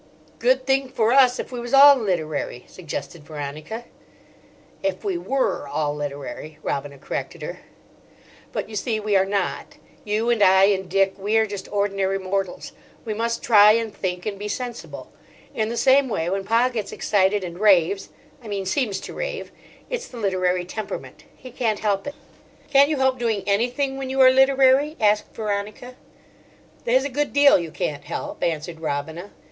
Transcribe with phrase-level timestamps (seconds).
[0.39, 3.83] "Good thing for us if we was all literary," suggested Veronica.
[4.81, 7.59] "If we 'were' all literary," Robina corrected her.
[8.51, 9.75] "But you see we are not.
[10.03, 12.71] You and I and Dick, we are just ordinary mortals.
[13.05, 15.11] We must try and think, and be sensible.
[15.53, 20.17] In the same way, when Pa gets excited and raves—I mean, seems to rave—it's the
[20.17, 21.25] literary temperament.
[21.35, 22.15] He can't help it."
[22.71, 25.93] "Can't you help doing anything when you are literary?" asked Veronica.
[26.85, 29.29] "There's a good deal you can't help," answered Robina.